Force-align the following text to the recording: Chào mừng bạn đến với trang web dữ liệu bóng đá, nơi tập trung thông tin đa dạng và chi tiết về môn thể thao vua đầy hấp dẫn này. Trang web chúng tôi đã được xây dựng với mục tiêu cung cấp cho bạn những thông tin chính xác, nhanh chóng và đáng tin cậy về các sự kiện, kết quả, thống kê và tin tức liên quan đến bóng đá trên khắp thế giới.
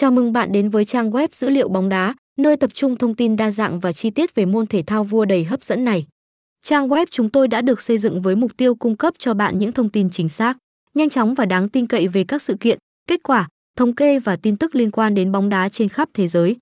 Chào 0.00 0.10
mừng 0.10 0.32
bạn 0.32 0.52
đến 0.52 0.68
với 0.70 0.84
trang 0.84 1.10
web 1.10 1.28
dữ 1.32 1.48
liệu 1.48 1.68
bóng 1.68 1.88
đá, 1.88 2.14
nơi 2.38 2.56
tập 2.56 2.70
trung 2.74 2.96
thông 2.96 3.14
tin 3.14 3.36
đa 3.36 3.50
dạng 3.50 3.80
và 3.80 3.92
chi 3.92 4.10
tiết 4.10 4.34
về 4.34 4.46
môn 4.46 4.66
thể 4.66 4.82
thao 4.82 5.04
vua 5.04 5.24
đầy 5.24 5.44
hấp 5.44 5.62
dẫn 5.62 5.84
này. 5.84 6.06
Trang 6.62 6.88
web 6.88 7.06
chúng 7.10 7.30
tôi 7.30 7.48
đã 7.48 7.62
được 7.62 7.80
xây 7.80 7.98
dựng 7.98 8.22
với 8.22 8.36
mục 8.36 8.56
tiêu 8.56 8.74
cung 8.74 8.96
cấp 8.96 9.14
cho 9.18 9.34
bạn 9.34 9.58
những 9.58 9.72
thông 9.72 9.90
tin 9.90 10.10
chính 10.10 10.28
xác, 10.28 10.56
nhanh 10.94 11.08
chóng 11.08 11.34
và 11.34 11.44
đáng 11.44 11.68
tin 11.68 11.86
cậy 11.86 12.08
về 12.08 12.24
các 12.24 12.42
sự 12.42 12.56
kiện, 12.60 12.78
kết 13.08 13.20
quả, 13.22 13.48
thống 13.76 13.94
kê 13.94 14.18
và 14.18 14.36
tin 14.36 14.56
tức 14.56 14.74
liên 14.74 14.90
quan 14.90 15.14
đến 15.14 15.32
bóng 15.32 15.48
đá 15.48 15.68
trên 15.68 15.88
khắp 15.88 16.08
thế 16.14 16.28
giới. 16.28 16.56